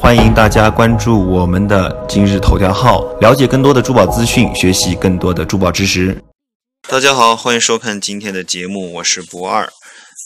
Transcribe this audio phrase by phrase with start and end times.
[0.00, 6.24] 欢迎大家关注我们的今日头条号，了解更多的珠宝资讯，学习更多的珠宝知识。
[6.88, 9.70] 大家好，欢迎收看今天的节目，我是不二。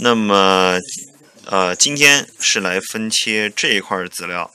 [0.00, 0.78] 那么，
[1.46, 4.50] 呃，今天是来分切这一块资料。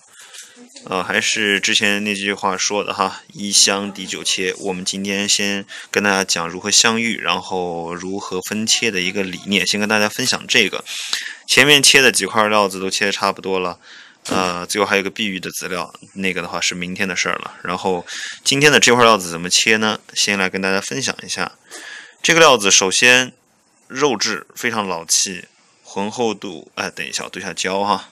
[0.85, 4.53] 呃，还是之前那句话说的哈，一箱抵九切。
[4.59, 9.65] 我们今天先跟大家讲如何相遇，然后如何分切的一个理念。
[9.65, 10.85] 先跟大家分享这个，
[11.47, 13.79] 前面切的几块料子都切的差不多了，
[14.29, 17.53] 呃，最后还有个碧玉的资料，那个的话是明天的事儿了。
[17.63, 18.05] 然后
[18.43, 19.99] 今天的这块料子怎么切呢？
[20.13, 21.53] 先来跟大家分享一下。
[22.21, 23.31] 这个料子首先
[23.87, 25.45] 肉质非常老气，
[25.83, 28.09] 浑厚度，哎，等一下，我对下焦哈。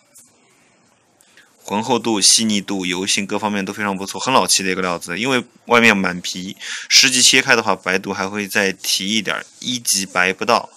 [1.62, 5.18] 浑厚度、细腻度、油性各方面都非常不错，很老气的一个料子。
[5.18, 6.56] 因为外面满皮，
[6.88, 10.70] 实际切开的话，白度还会再提一点，一级白不到，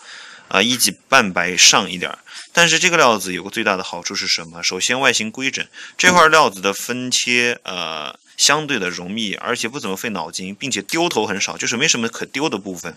[0.49, 2.17] 啊，一级半白上一点。
[2.53, 4.63] 但是这个料子有个最大的好处是什么？
[4.63, 5.65] 首先外形规整，
[5.97, 12.97] 这块料子的分切，呃，相对的容易，而且不怎么费脑筋，并且丢头很少，就是没什么可丢的部分。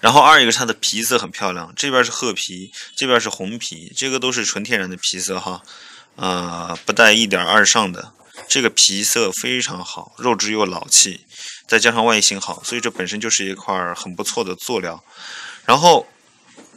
[0.00, 5.62] 然后二一个是它的皮色很漂亮，这边是褐皮，这边是红皮，这个都是纯天然的皮色哈。
[6.16, 8.12] 呃，不带一点二上的，
[8.46, 11.24] 这个皮色非常好，肉质又老气，
[11.66, 15.02] 再加上外形好，所以这本身就是一块很不错的佐料。
[15.64, 16.06] 然后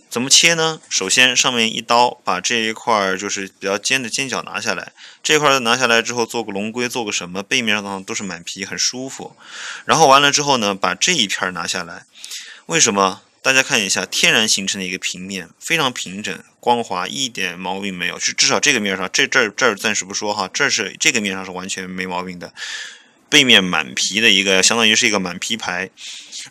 [0.09, 0.81] 怎么切呢？
[0.89, 7.43] 首先上面一刀把这一块就是比较尖的尖角拿下来，这块拿下来之后做个龙龟，做个什么？
[7.43, 9.35] 背面上都是满皮，很舒服。
[9.85, 12.05] 然后完了之后呢，把这一片拿下来，
[12.65, 13.21] 为什么？
[13.41, 18.19] 大家看一下，天然形成的一个平面，非常平整、光滑，一点毛病没有。
[18.19, 22.51] 是至少这个面上，这这儿这儿暂时不说哈，这是这个面上是完全没毛病的。
[23.29, 25.89] 背面满皮的一个，相当于是一个满皮牌。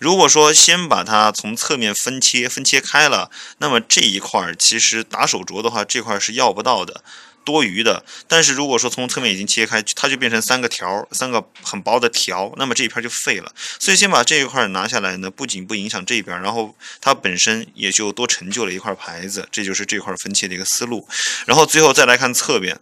[0.00, 7.02] 如果说先把它从侧面分切分切开了，那么这一块儿其实打手镯的话，这块是要不到的。
[7.44, 13.50] 多余的，但是如果说从侧面已经切开，它就变成三个条，三个很薄的条，那么这一片就废了。
[13.78, 21.08] 所以先把这一块拿下来呢，不仅不影响这边，然后它本身也就多成就了一块牌子，这就是这块分切的一个思路。
[21.46, 22.78] 然后最后再来看侧边，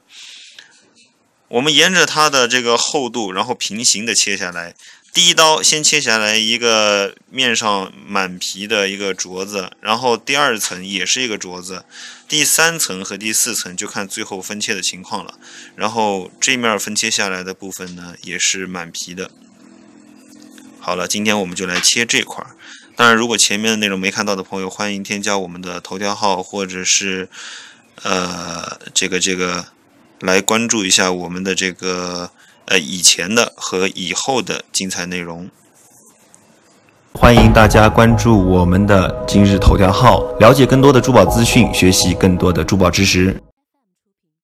[1.47, 4.75] 我们沿着它的这个厚度，然后平行的切下来。
[5.16, 11.87] 第一刀先切下来一个面上满皮的一个镯子，然后第二层也是一个镯子，
[12.28, 15.38] 第三层和第四层就看最后分切的情况了。
[15.75, 19.31] 然后这面分切下来的部分呢，也是满皮的。
[20.78, 22.54] 好了，今天我们就来切这块儿。
[22.94, 27.31] 当然，如果前面的内容没看到的朋友，欢迎添加我们的头条号，或者是
[28.03, 29.69] 呃这个这个
[30.21, 32.31] 来关注一下我们的这个。
[32.66, 35.49] 呃，以前的和以后的精彩内容，
[37.15, 43.41] 欢迎大家关注我们的今日头条号，了解更多的珠宝资讯，学习更多的珠宝知识。